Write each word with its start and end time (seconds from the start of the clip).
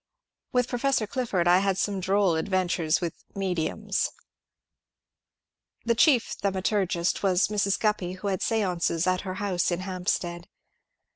With 0.51 0.67
Professor 0.67 1.05
Clifford 1.05 1.47
I 1.47 1.59
had 1.59 1.77
some 1.77 1.99
droll 1.99 2.35
adventures 2.35 3.01
with 3.01 3.13
^^ 3.33 3.35
mediums." 3.35 4.09
The 5.85 5.93
chief 5.93 6.31
thaumaturgist 6.41 7.21
was 7.21 7.49
Mrs. 7.49 7.79
Guppy, 7.79 8.13
who 8.13 8.27
had 8.29 8.41
stances 8.41 9.05
at 9.05 9.21
her 9.21 9.35
house 9.35 9.69
in 9.69 9.81
Hampstead. 9.81 10.47